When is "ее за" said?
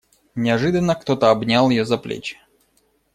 1.69-1.99